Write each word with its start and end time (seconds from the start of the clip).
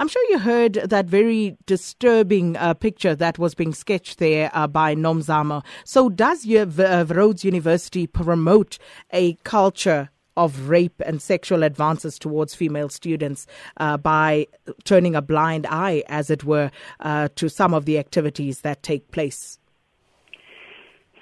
I'm 0.00 0.08
sure 0.08 0.24
you 0.30 0.38
heard 0.38 0.72
that 0.72 1.04
very 1.04 1.58
disturbing 1.66 2.56
uh, 2.56 2.72
picture 2.72 3.14
that 3.14 3.38
was 3.38 3.54
being 3.54 3.74
sketched 3.74 4.18
there 4.18 4.50
uh, 4.54 4.66
by 4.66 4.94
Nomzamo. 4.94 5.62
So, 5.84 6.08
does 6.08 6.46
your, 6.46 6.66
uh, 6.78 7.04
Rhodes 7.04 7.44
University 7.44 8.06
promote 8.06 8.78
a 9.12 9.34
culture 9.44 10.08
of 10.38 10.70
rape 10.70 11.02
and 11.04 11.20
sexual 11.20 11.62
advances 11.62 12.18
towards 12.18 12.54
female 12.54 12.88
students 12.88 13.46
uh, 13.76 13.98
by 13.98 14.46
turning 14.84 15.14
a 15.14 15.20
blind 15.20 15.66
eye, 15.66 16.02
as 16.08 16.30
it 16.30 16.44
were, 16.44 16.70
uh, 17.00 17.28
to 17.34 17.50
some 17.50 17.74
of 17.74 17.84
the 17.84 17.98
activities 17.98 18.62
that 18.62 18.82
take 18.82 19.10
place? 19.10 19.58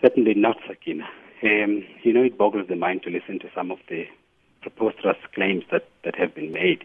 Certainly 0.00 0.34
not, 0.34 0.56
Sakina. 0.68 1.08
Um, 1.42 1.84
you 2.04 2.12
know, 2.12 2.22
it 2.22 2.38
boggles 2.38 2.68
the 2.68 2.76
mind 2.76 3.02
to 3.02 3.10
listen 3.10 3.40
to 3.40 3.50
some 3.56 3.72
of 3.72 3.78
the 3.88 4.04
preposterous 4.62 5.18
claims 5.34 5.64
that, 5.72 5.88
that 6.04 6.14
have 6.14 6.32
been 6.32 6.52
made. 6.52 6.84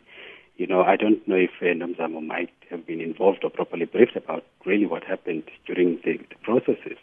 You 0.55 0.67
know, 0.67 0.83
I 0.83 0.95
don't 0.95 1.27
know 1.27 1.35
if 1.35 1.51
uh, 1.61 2.07
might 2.07 2.51
have 2.69 2.85
been 2.85 3.01
involved 3.01 3.43
or 3.43 3.49
properly 3.49 3.85
briefed 3.85 4.15
about 4.15 4.45
really 4.65 4.85
what 4.85 5.03
happened 5.03 5.43
during 5.65 5.99
the, 6.05 6.17
the 6.17 6.35
processes 6.43 6.97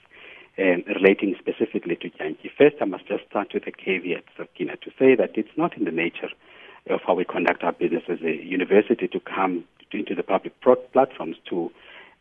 um, 0.58 0.84
relating 0.86 1.34
specifically 1.38 1.96
to 1.96 2.10
Dyantyi. 2.10 2.50
First, 2.56 2.76
I 2.80 2.84
must 2.84 3.06
just 3.06 3.24
start 3.28 3.48
with 3.52 3.66
a 3.66 3.72
caveat, 3.72 4.24
Sakina, 4.36 4.76
to 4.76 4.90
say 4.98 5.14
that 5.16 5.30
it's 5.34 5.56
not 5.56 5.76
in 5.76 5.84
the 5.84 5.90
nature 5.90 6.30
of 6.88 7.00
how 7.06 7.14
we 7.14 7.24
conduct 7.24 7.62
our 7.62 7.72
business 7.72 8.02
as 8.08 8.18
a 8.22 8.42
university 8.42 9.08
to 9.08 9.20
come 9.20 9.64
into 9.92 10.14
the 10.14 10.22
public 10.22 10.58
pro- 10.60 10.76
platforms 10.76 11.36
to 11.48 11.70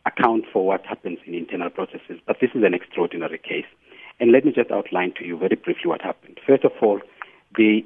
account 0.06 0.44
for 0.52 0.66
what 0.66 0.84
happens 0.84 1.18
in 1.26 1.34
internal 1.34 1.70
processes. 1.70 2.18
But 2.26 2.36
this 2.40 2.50
is 2.54 2.62
an 2.64 2.74
extraordinary 2.74 3.38
case. 3.38 3.66
And 4.18 4.32
let 4.32 4.44
me 4.44 4.52
just 4.52 4.70
outline 4.70 5.14
to 5.18 5.24
you 5.24 5.38
very 5.38 5.56
briefly 5.56 5.86
what 5.86 6.02
happened. 6.02 6.38
First 6.46 6.64
of 6.64 6.72
all, 6.82 7.00
the 7.56 7.84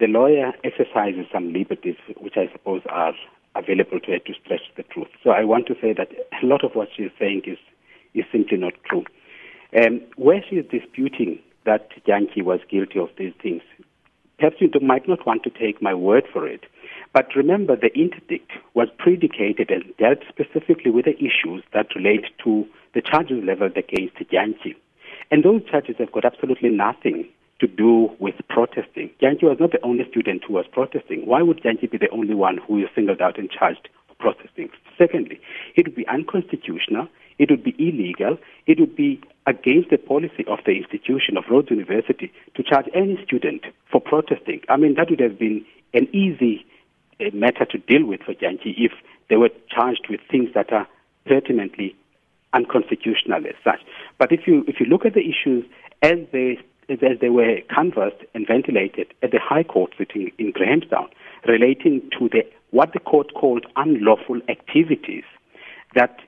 the 0.00 0.06
lawyer 0.06 0.52
exercises 0.64 1.26
some 1.32 1.52
liberties, 1.52 1.96
which 2.18 2.34
I 2.36 2.50
suppose 2.52 2.82
are 2.88 3.14
available 3.54 4.00
to 4.00 4.12
her 4.12 4.18
to 4.18 4.34
stretch 4.44 4.62
the 4.76 4.82
truth. 4.82 5.08
So 5.22 5.30
I 5.30 5.44
want 5.44 5.66
to 5.68 5.74
say 5.80 5.92
that 5.92 6.08
a 6.42 6.46
lot 6.46 6.64
of 6.64 6.74
what 6.74 6.88
she's 6.96 7.10
saying 7.18 7.42
is 7.46 7.58
is 8.14 8.24
simply 8.30 8.56
not 8.56 8.74
true. 8.88 9.04
Um, 9.76 10.00
where 10.16 10.42
she 10.48 10.56
is 10.56 10.66
disputing 10.70 11.40
that 11.66 11.88
Dyantyi 12.06 12.44
was 12.44 12.60
guilty 12.70 13.00
of 13.00 13.08
these 13.18 13.32
things, 13.42 13.62
perhaps 14.38 14.56
you 14.60 14.70
might 14.80 15.08
not 15.08 15.26
want 15.26 15.42
to 15.44 15.50
take 15.50 15.82
my 15.82 15.94
word 15.94 16.24
for 16.32 16.46
it. 16.46 16.64
But 17.12 17.34
remember, 17.34 17.76
the 17.76 17.92
interdict 17.94 18.52
was 18.74 18.88
predicated 18.98 19.70
and 19.70 19.84
dealt 19.98 20.18
specifically 20.28 20.90
with 20.90 21.06
the 21.06 21.16
issues 21.16 21.64
that 21.72 21.94
relate 21.96 22.26
to 22.44 22.66
the 22.94 23.02
charges 23.02 23.42
leveled 23.44 23.76
against 23.76 24.16
Dyantyi. 24.16 24.74
And 25.30 25.42
those 25.42 25.62
charges 25.68 25.96
have 25.98 26.12
got 26.12 26.24
absolutely 26.24 26.70
nothing 26.70 27.28
to 27.64 27.76
do 27.76 28.10
with 28.18 28.34
protesting. 28.48 29.10
Dyantyi 29.20 29.44
was 29.44 29.58
not 29.60 29.72
the 29.72 29.82
only 29.82 30.04
student 30.10 30.44
who 30.46 30.54
was 30.54 30.66
protesting. 30.70 31.26
Why 31.26 31.42
would 31.42 31.62
Dyantyi 31.62 31.90
be 31.90 31.98
the 31.98 32.10
only 32.10 32.34
one 32.34 32.58
who 32.66 32.78
is 32.78 32.88
singled 32.94 33.20
out 33.20 33.38
and 33.38 33.50
charged 33.50 33.88
for 34.08 34.14
protesting? 34.16 34.70
Secondly, 34.98 35.40
it 35.76 35.86
would 35.86 35.96
be 35.96 36.06
unconstitutional 36.08 37.08
it 37.38 37.50
would 37.50 37.64
be 37.64 37.74
illegal. 37.78 38.38
It 38.66 38.78
would 38.78 38.94
be 38.94 39.20
against 39.46 39.90
the 39.90 39.98
policy 39.98 40.44
of 40.46 40.60
the 40.64 40.72
institution 40.72 41.36
of 41.36 41.44
Rhodes 41.50 41.70
University 41.70 42.32
to 42.54 42.62
charge 42.62 42.86
any 42.94 43.18
student 43.24 43.64
for 43.90 44.00
protesting. 44.00 44.60
I 44.68 44.76
mean, 44.76 44.94
that 44.94 45.10
would 45.10 45.20
have 45.20 45.38
been 45.38 45.64
an 45.92 46.08
easy 46.14 46.64
uh, 47.20 47.24
matter 47.32 47.64
to 47.64 47.78
deal 47.78 48.06
with 48.06 48.22
for 48.22 48.34
Dyantyi 48.34 48.74
if 48.76 48.92
they 49.28 49.36
were 49.36 49.50
charged 49.68 50.06
with 50.08 50.20
things 50.30 50.50
that 50.54 50.72
are 50.72 50.86
pertinently 51.26 51.96
unconstitutional 52.52 53.44
as 53.46 53.56
such. 53.64 53.80
But 54.18 54.30
if 54.30 54.46
you 54.46 54.64
if 54.68 54.78
you 54.78 54.86
look 54.86 55.04
at 55.04 55.14
the 55.14 55.20
issues 55.20 55.64
as 56.02 56.18
they 56.32 56.58
as 57.04 57.18
they 57.20 57.28
were 57.28 57.60
canvassed 57.74 58.22
and 58.34 58.46
ventilated 58.46 59.12
at 59.22 59.30
the 59.30 59.40
High 59.40 59.62
Court 59.62 59.92
sitting 59.98 60.30
in 60.38 60.50
Grahamstown, 60.52 61.08
relating 61.46 62.02
to 62.18 62.28
the 62.28 62.42
what 62.70 62.92
the 62.92 62.98
court 62.98 63.32
called 63.34 63.66
unlawful 63.76 64.40
activities 64.48 65.22
that 65.94 66.18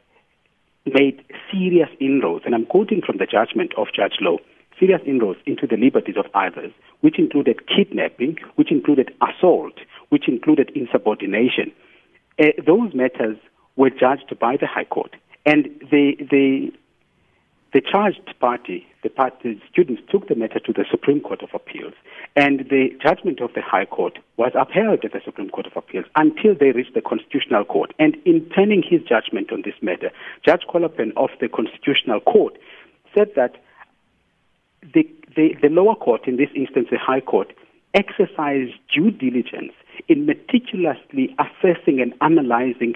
made 0.86 1.24
serious 1.50 1.88
inroads, 2.00 2.44
and 2.46 2.55
I'm 2.55 2.66
quoting 2.66 3.02
from 3.05 3.18
the 3.18 3.27
judgment 3.27 3.72
of 3.77 3.88
Judge 3.94 4.18
Lowe, 4.20 4.38
serious 4.78 5.01
inroads 5.05 5.40
into 5.46 5.67
the 5.67 5.77
liberties 5.77 6.17
of 6.17 6.27
others, 6.34 6.73
which 7.01 7.18
included 7.18 7.67
kidnapping, 7.67 8.39
which 8.55 8.70
included 8.70 9.12
assault, 9.20 9.74
which 10.11 10.28
included 10.28 10.70
insubordination. 10.74 11.72
Uh, 12.39 12.52
those 12.64 12.95
matters 12.95 13.36
were 13.74 13.90
judged 13.90 14.39
by 14.39 14.56
the 14.56 14.67
High 14.67 14.84
Court, 14.84 15.17
and 15.45 15.64
the, 15.90 16.12
the 16.30 16.70
the 17.72 17.80
charged 17.80 18.34
party, 18.40 18.86
the 19.02 19.10
party 19.10 19.60
students 19.70 20.02
took 20.10 20.28
the 20.28 20.34
matter 20.34 20.60
to 20.60 20.72
the 20.72 20.84
Supreme 20.90 21.20
Court 21.20 21.42
of 21.42 21.50
Appeals, 21.52 21.94
and 22.34 22.60
the 22.70 22.96
judgment 23.02 23.40
of 23.40 23.52
the 23.54 23.62
High 23.62 23.84
Court 23.84 24.18
was 24.36 24.52
upheld 24.54 25.04
at 25.04 25.12
the 25.12 25.20
Supreme 25.24 25.50
Court 25.50 25.66
of 25.66 25.77
Appeals 25.77 26.06
until 26.14 26.54
they 26.54 26.72
reached 26.72 26.94
the 26.94 27.02
Constitutional 27.02 27.64
Court. 27.64 27.92
And 27.98 28.16
in 28.24 28.48
turning 28.50 28.82
his 28.82 29.02
judgment 29.02 29.52
on 29.52 29.62
this 29.64 29.74
matter, 29.82 30.10
Judge 30.44 30.62
Kollapen 30.68 31.12
of 31.16 31.30
the 31.40 31.48
Constitutional 31.48 32.20
Court 32.20 32.56
said 33.14 33.30
that 33.36 33.56
the, 34.94 35.08
the, 35.34 35.54
the 35.60 35.68
lower 35.68 35.94
court, 35.96 36.27
in 36.27 36.36
this 36.36 36.50
instance 36.54 36.88
the 36.90 36.98
High 36.98 37.20
Court, 37.20 37.52
exercised 37.94 38.74
due 38.94 39.10
diligence 39.10 39.72
in 40.08 40.27
meticulously 40.27 41.34
assessing 41.38 42.00
and 42.00 42.14
analyzing 42.20 42.94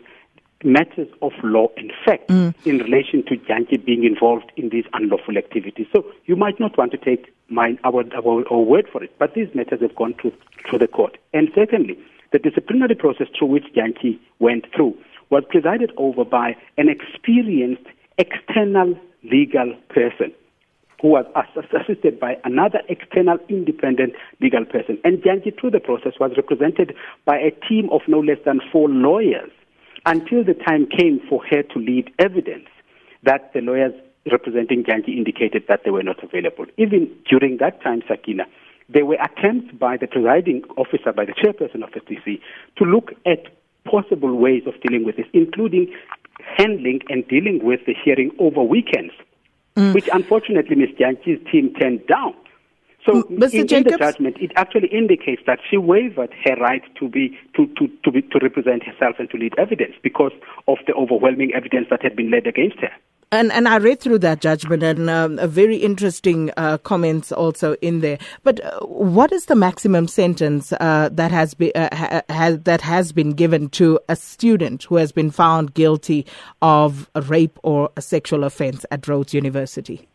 matters 0.63 1.09
of 1.23 1.33
law 1.43 1.69
and 1.77 1.93
fact 2.05 2.29
mm. 2.29 2.55
in 2.65 2.79
relation 2.79 3.25
to 3.27 3.37
Dyantyi 3.37 3.85
being 3.85 4.05
involved 4.05 4.53
in 4.57 4.69
these 4.69 4.85
unlawful 4.93 5.39
activities. 5.39 5.87
So 5.93 6.05
you 6.27 6.37
might 6.37 6.61
not 6.61 6.77
want 6.77 6.93
to 6.93 6.99
take 6.99 7.33
my, 7.49 7.79
our, 7.85 8.05
our, 8.15 8.45
our 8.53 8.61
word 8.61 8.87
for 8.93 9.03
it, 9.03 9.13
but 9.19 9.35
these 9.35 9.49
matters 9.55 9.81
have 9.81 9.95
gone 9.97 10.15
to, 10.23 10.33
to 10.71 10.79
the 10.79 10.87
court. 10.87 11.17
And 11.33 11.49
secondly, 11.55 11.99
the 12.33 12.39
disciplinary 12.39 12.95
process 12.95 13.27
through 13.37 13.49
which 13.49 13.65
Dyantyi 13.75 14.19
went 14.39 14.67
through 14.75 14.97
was 15.31 15.45
presided 15.49 15.93
over 15.97 16.25
by 16.25 16.57
an 16.77 16.89
experienced 16.89 17.87
external 18.19 18.99
legal 19.25 19.75
person 19.89 20.33
who 21.01 21.09
was 21.09 21.25
assisted 21.73 22.21
by 22.21 22.37
another 22.45 22.81
external 22.89 23.39
independent 23.49 24.13
legal 24.41 24.65
person. 24.67 24.99
And 25.03 25.23
Dyantyi, 25.23 25.59
through 25.59 25.71
the 25.71 25.81
process, 25.81 26.13
was 26.21 26.33
represented 26.37 26.95
by 27.25 27.39
a 27.39 27.51
team 27.67 27.89
of 27.91 28.03
no 28.07 28.21
less 28.21 28.39
than 28.45 28.61
four 28.71 28.89
lawyers 28.89 29.51
until 30.07 30.45
the 30.45 30.55
time 30.55 30.87
came 30.87 31.21
for 31.29 31.43
her 31.51 31.63
to 31.63 31.79
lead 31.79 32.11
evidence 32.19 32.69
that 33.23 33.53
the 33.53 33.61
lawyers 33.61 33.93
representing 34.31 34.85
Dyantyi 34.85 35.17
indicated 35.17 35.65
that 35.69 35.83
they 35.85 35.91
were 35.91 36.03
not 36.03 36.23
available. 36.23 36.67
Even 36.77 37.11
during 37.29 37.59
that 37.59 37.83
time, 37.83 38.03
Sakina, 38.07 38.45
there 38.89 39.07
were 39.07 39.17
attempts 39.17 39.73
by 39.75 39.97
the 39.97 40.07
presiding 40.07 40.63
officer, 40.77 41.13
by 41.13 41.25
the 41.25 41.33
chairperson 41.33 41.83
of 41.83 41.93
the 41.93 42.01
STC, 42.01 42.41
to 42.77 42.85
look 42.85 43.13
at 43.25 43.47
possible 43.85 44.37
ways 44.37 44.63
of 44.67 44.75
dealing 44.83 45.05
with 45.05 45.17
this, 45.17 45.27
including 45.33 45.93
handling 46.57 47.01
and 47.09 47.27
dealing 47.29 47.61
with 47.63 47.81
the 47.87 47.95
hearing 48.05 48.31
over 48.39 48.63
weekends, 48.63 49.13
mm. 49.77 49.95
which 49.95 50.09
unfortunately 50.13 50.77
Ms. 50.77 50.91
Dyantyi's 50.99 51.51
team 51.51 51.73
turned 51.75 52.07
down. 52.07 52.35
So 53.05 53.23
Mr. 53.23 53.55
In, 53.55 53.75
in, 53.75 53.83
the 53.85 53.97
judgment, 53.99 54.37
it 54.41 54.53
actually 54.57 54.89
indicates 54.89 55.43
that 55.47 55.59
she 55.69 55.77
waived 55.79 56.17
her 56.17 56.57
right 56.57 56.83
to 56.99 57.09
be 57.09 57.39
to, 57.57 57.67
to, 57.79 57.89
to, 58.05 58.11
be, 58.11 58.23
to 58.23 58.39
represent 58.43 58.83
herself 58.85 59.17
and 59.19 59.31
to 59.31 59.39
lead 59.39 59.55
evidence 59.59 59.95
because 60.03 60.33
of 60.69 60.79
the 60.87 60.93
overwhelming 60.95 61.53
evidence 61.55 61.87
that 61.91 62.03
had 62.03 62.15
been 62.15 62.31
led 62.31 62.47
against 62.47 62.79
her. 62.81 62.91
And 63.33 63.53
and 63.53 63.69
I 63.69 63.77
read 63.77 64.01
through 64.01 64.19
that 64.21 64.41
judgment 64.41 64.83
and 64.83 65.09
um, 65.09 65.39
a 65.39 65.47
very 65.47 65.77
interesting 65.77 66.51
uh, 66.57 66.79
comments 66.79 67.31
also 67.31 67.75
in 67.75 68.01
there. 68.01 68.19
But 68.43 68.59
uh, 68.65 68.81
what 68.81 69.31
is 69.31 69.47
the 69.47 69.55
maximum 69.55 70.09
sentence 70.09 70.73
uh, 70.81 71.11
that 71.13 71.31
has 71.31 71.55
been 71.55 71.71
uh, 71.77 71.95
ha- 71.95 72.23
has, 72.29 72.59
that 72.63 72.81
has 72.81 73.13
been 73.13 73.31
given 73.35 73.69
to 73.71 74.01
a 74.09 74.17
student 74.17 74.83
who 74.83 74.97
has 74.97 75.13
been 75.13 75.31
found 75.31 75.75
guilty 75.75 76.27
of 76.61 77.09
a 77.15 77.23
rape 77.23 77.57
or 77.63 77.91
a 77.97 78.03
sexual 78.03 78.43
offence 78.43 78.85
at 78.91 79.07
Rhodes 79.07 79.33
University? 79.33 80.09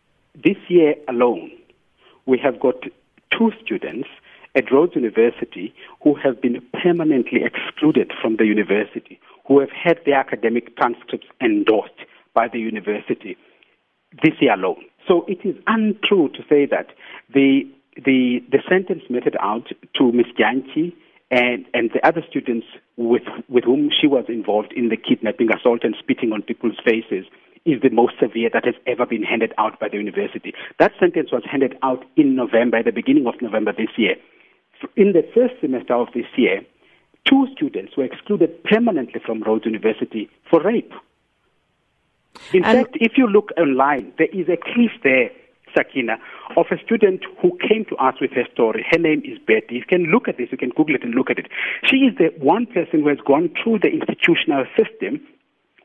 This 0.43 0.57
year 0.67 0.95
alone, 1.07 1.51
we 2.25 2.37
have 2.37 2.59
got 2.59 2.75
two 3.31 3.51
students 3.63 4.07
at 4.55 4.71
Rhodes 4.71 4.95
University 4.95 5.73
who 6.01 6.15
have 6.15 6.41
been 6.41 6.61
permanently 6.81 7.41
excluded 7.43 8.11
from 8.21 8.37
the 8.37 8.45
university, 8.45 9.19
who 9.47 9.59
have 9.59 9.71
had 9.71 9.99
their 10.05 10.15
academic 10.15 10.75
transcripts 10.77 11.27
endorsed 11.41 11.93
by 12.33 12.47
the 12.47 12.59
university 12.59 13.37
this 14.23 14.33
year 14.39 14.53
alone. 14.53 14.83
So 15.07 15.25
it 15.27 15.39
is 15.43 15.55
untrue 15.67 16.29
to 16.29 16.43
say 16.49 16.65
that 16.65 16.87
the 17.33 17.67
the 17.95 18.43
the 18.51 18.59
sentence 18.67 19.03
meted 19.09 19.35
out 19.39 19.67
to 19.95 20.11
Ms. 20.11 20.27
Dyantyi 20.37 20.93
and, 21.31 21.65
and 21.73 21.91
the 21.93 22.05
other 22.05 22.23
students 22.29 22.67
with 22.97 23.23
with 23.49 23.63
whom 23.63 23.89
she 23.89 24.07
was 24.07 24.25
involved 24.27 24.73
in 24.73 24.89
the 24.89 24.97
kidnapping, 24.97 25.51
assault, 25.51 25.83
and 25.83 25.95
spitting 25.99 26.31
on 26.31 26.41
people's 26.41 26.79
faces 26.83 27.25
is 27.65 27.81
the 27.81 27.89
most 27.89 28.13
severe 28.19 28.49
that 28.53 28.65
has 28.65 28.75
ever 28.85 29.05
been 29.05 29.23
handed 29.23 29.53
out 29.57 29.79
by 29.79 29.89
the 29.89 29.97
university. 29.97 30.53
That 30.79 30.91
sentence 30.99 31.31
was 31.31 31.43
handed 31.49 31.75
out 31.81 32.05
in 32.15 32.35
November, 32.35 32.77
at 32.77 32.85
the 32.85 32.91
beginning 32.91 33.27
of 33.27 33.41
November 33.41 33.73
this 33.73 33.89
year. 33.97 34.15
In 34.95 35.13
the 35.13 35.23
first 35.33 35.55
semester 35.61 35.95
of 35.95 36.07
this 36.13 36.27
year, 36.35 36.61
two 37.27 37.47
students 37.55 37.97
were 37.97 38.05
excluded 38.05 38.63
permanently 38.63 39.19
from 39.25 39.41
Rhodes 39.41 39.65
University 39.65 40.29
for 40.49 40.61
rape. 40.61 40.93
In 42.53 42.63
and 42.63 42.85
fact, 42.85 42.97
if 42.99 43.13
you 43.17 43.27
look 43.27 43.51
online, 43.57 44.13
there 44.17 44.27
is 44.27 44.47
a 44.49 44.57
case 44.57 44.91
there 45.03 45.31
Sakina, 45.75 46.17
of 46.55 46.67
a 46.71 46.77
student 46.83 47.21
who 47.41 47.57
came 47.67 47.85
to 47.85 47.95
us 47.97 48.15
with 48.21 48.31
her 48.31 48.45
story. 48.53 48.85
Her 48.89 48.97
name 48.97 49.21
is 49.25 49.37
Betty. 49.45 49.75
You 49.75 49.85
can 49.87 50.03
look 50.05 50.27
at 50.27 50.37
this, 50.37 50.47
you 50.51 50.57
can 50.57 50.69
Google 50.69 50.95
it 50.95 51.03
and 51.03 51.13
look 51.13 51.29
at 51.29 51.37
it. 51.37 51.47
She 51.83 51.97
is 51.97 52.15
the 52.17 52.31
one 52.39 52.65
person 52.65 53.01
who 53.01 53.09
has 53.09 53.17
gone 53.25 53.51
through 53.61 53.79
the 53.79 53.89
institutional 53.89 54.65
system 54.77 55.19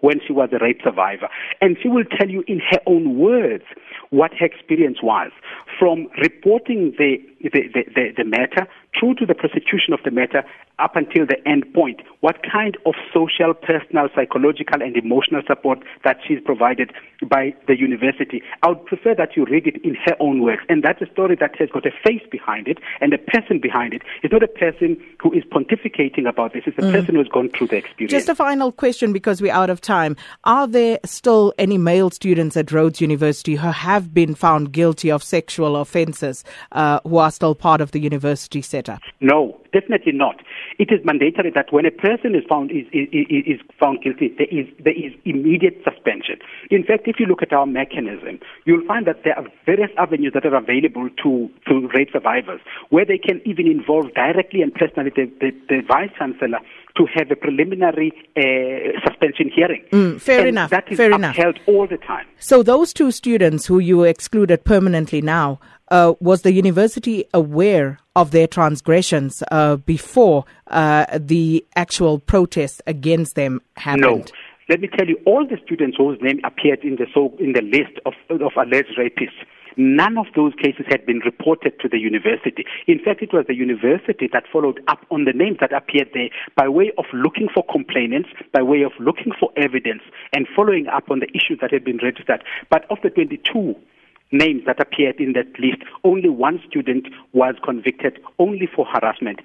when 0.00 0.20
she 0.26 0.32
was 0.32 0.50
a 0.52 0.58
rape 0.62 0.80
survivor. 0.82 1.28
And 1.60 1.76
she 1.82 1.88
will 1.88 2.04
tell 2.04 2.28
you 2.28 2.44
in 2.46 2.60
her 2.70 2.80
own 2.86 3.18
words 3.18 3.64
what 4.10 4.32
her 4.38 4.46
experience 4.46 4.98
was 5.02 5.30
from 5.78 6.08
reporting 6.20 6.94
the, 6.98 7.16
the, 7.42 7.62
the, 7.74 7.84
the, 7.94 8.12
the 8.18 8.24
matter 8.24 8.66
through 8.98 9.14
to 9.14 9.26
the 9.26 9.34
prosecution 9.34 9.92
of 9.92 10.00
the 10.04 10.10
matter 10.10 10.42
up 10.80 10.96
until 10.96 11.26
the 11.26 11.36
end 11.46 11.72
point, 11.74 12.00
what 12.20 12.36
kind 12.50 12.76
of 12.86 12.94
social, 13.12 13.54
personal, 13.54 14.08
psychological, 14.14 14.82
and 14.82 14.96
emotional 14.96 15.42
support 15.46 15.78
that 16.04 16.16
she's 16.26 16.40
provided 16.44 16.92
by 17.28 17.54
the 17.68 17.78
university. 17.78 18.42
I 18.62 18.68
would 18.68 18.84
prefer 18.86 19.14
that 19.16 19.36
you 19.36 19.44
read 19.44 19.66
it 19.66 19.84
in 19.84 19.94
her 20.06 20.16
own 20.20 20.42
words. 20.42 20.62
And 20.68 20.82
that's 20.82 21.00
a 21.02 21.06
story 21.12 21.36
that 21.36 21.54
has 21.58 21.68
got 21.70 21.86
a 21.86 21.90
face 22.04 22.22
behind 22.30 22.66
it 22.66 22.78
and 23.00 23.12
a 23.12 23.18
person 23.18 23.60
behind 23.60 23.92
it. 23.92 24.02
It's 24.22 24.32
not 24.32 24.42
a 24.42 24.48
person 24.48 25.00
who 25.20 25.32
is 25.32 25.44
pontificating 25.44 26.28
about 26.28 26.54
this, 26.54 26.62
it's 26.66 26.78
a 26.78 26.82
mm. 26.82 26.92
person 26.92 27.14
who's 27.14 27.28
gone 27.28 27.50
through 27.50 27.68
the 27.68 27.76
experience. 27.76 28.12
Just 28.12 28.28
a 28.28 28.34
final 28.34 28.72
question 28.72 29.12
because 29.12 29.42
we're 29.42 29.52
out 29.52 29.70
of 29.70 29.80
time. 29.80 30.16
Are 30.44 30.66
there 30.66 30.98
still 31.04 31.52
any 31.58 31.78
male 31.78 32.10
students 32.10 32.56
at 32.56 32.72
Rhodes 32.72 33.00
University 33.00 33.54
who 33.54 33.68
have 33.68 34.14
been 34.14 34.34
found 34.34 34.72
guilty 34.72 35.10
of 35.10 35.22
sexual 35.22 35.76
offences 35.76 36.42
uh, 36.72 37.00
who 37.04 37.18
are 37.18 37.30
still 37.30 37.54
part 37.54 37.80
of 37.80 37.90
the 37.90 38.00
university 38.00 38.62
setup? 38.80 39.02
No, 39.20 39.60
definitely 39.72 40.12
not 40.12 40.36
it 40.80 40.90
is 40.90 41.04
mandatory 41.04 41.50
that 41.54 41.70
when 41.70 41.84
a 41.84 41.90
person 41.90 42.34
is 42.34 42.42
found 42.48 42.70
is, 42.70 42.86
is, 42.90 43.06
is 43.12 43.60
found 43.78 44.00
guilty, 44.02 44.32
there 44.38 44.48
is 44.48 44.66
there 44.82 44.96
is 44.96 45.12
immediate 45.26 45.76
suspension. 45.84 46.40
In 46.70 46.84
fact, 46.84 47.06
if 47.06 47.20
you 47.20 47.26
look 47.26 47.42
at 47.42 47.52
our 47.52 47.66
mechanism, 47.66 48.40
you'll 48.64 48.86
find 48.86 49.06
that 49.06 49.20
there 49.22 49.36
are 49.38 49.44
various 49.66 49.90
avenues 49.98 50.32
that 50.32 50.46
are 50.46 50.56
available 50.56 51.10
to 51.22 51.50
to 51.68 51.88
rape 51.94 52.08
survivors, 52.12 52.62
where 52.88 53.04
they 53.04 53.18
can 53.18 53.42
even 53.44 53.66
involve 53.66 54.14
directly 54.14 54.62
and 54.62 54.72
personally 54.72 55.12
the, 55.14 55.28
the, 55.38 55.50
the 55.68 55.82
vice 55.86 56.10
chancellor 56.18 56.60
to 56.96 57.06
have 57.14 57.30
a 57.30 57.36
preliminary 57.36 58.12
uh, 58.36 59.00
suspension 59.06 59.50
hearing. 59.54 59.84
Mm, 59.92 60.20
fair 60.20 60.40
and 60.40 60.48
enough. 60.48 60.70
That 60.70 60.90
is 60.90 60.96
fair 60.96 61.12
upheld 61.12 61.56
enough. 61.56 61.68
all 61.68 61.86
the 61.86 61.98
time. 61.98 62.26
So 62.38 62.62
those 62.62 62.92
two 62.92 63.10
students 63.10 63.66
who 63.66 63.78
you 63.78 64.04
excluded 64.04 64.64
permanently 64.64 65.22
now, 65.22 65.60
uh, 65.90 66.14
was 66.20 66.42
the 66.42 66.52
university 66.52 67.24
aware 67.34 67.98
of 68.14 68.30
their 68.30 68.46
transgressions 68.46 69.42
uh, 69.50 69.76
before 69.76 70.44
uh, 70.68 71.06
the 71.18 71.64
actual 71.76 72.18
protest 72.18 72.80
against 72.86 73.34
them 73.34 73.60
happened? 73.76 74.02
No. 74.02 74.24
Let 74.68 74.80
me 74.80 74.88
tell 74.96 75.08
you, 75.08 75.18
all 75.26 75.44
the 75.44 75.58
students 75.64 75.96
whose 75.96 76.16
name 76.22 76.40
appeared 76.44 76.84
in 76.84 76.94
the 76.94 77.06
so 77.12 77.34
in 77.40 77.54
the 77.54 77.62
list 77.62 77.98
of, 78.06 78.14
of 78.30 78.52
alleged 78.56 78.96
rapists, 78.96 79.44
none 79.76 80.18
of 80.18 80.26
those 80.34 80.52
cases 80.54 80.86
had 80.88 81.06
been 81.06 81.20
reported 81.24 81.78
to 81.80 81.88
the 81.88 81.98
university. 81.98 82.64
In 82.86 82.98
fact, 82.98 83.22
it 83.22 83.32
was 83.32 83.44
the 83.46 83.54
university 83.54 84.28
that 84.32 84.44
followed 84.52 84.80
up 84.88 85.04
on 85.10 85.24
the 85.24 85.32
names 85.32 85.58
that 85.60 85.72
appeared 85.72 86.10
there 86.14 86.30
by 86.56 86.68
way 86.68 86.92
of 86.98 87.04
looking 87.12 87.48
for 87.52 87.64
complainants, 87.70 88.28
by 88.52 88.62
way 88.62 88.82
of 88.82 88.92
looking 88.98 89.32
for 89.38 89.50
evidence, 89.56 90.02
and 90.32 90.46
following 90.54 90.86
up 90.86 91.10
on 91.10 91.20
the 91.20 91.28
issues 91.30 91.58
that 91.60 91.72
had 91.72 91.84
been 91.84 91.98
registered. 92.02 92.42
But 92.70 92.90
of 92.90 92.98
the 93.02 93.10
22 93.10 93.74
names 94.32 94.62
that 94.66 94.80
appeared 94.80 95.20
in 95.20 95.32
that 95.32 95.58
list, 95.58 95.82
only 96.04 96.28
one 96.28 96.60
student 96.68 97.08
was 97.32 97.54
convicted 97.64 98.20
only 98.38 98.68
for 98.74 98.86
harassment. 98.86 99.40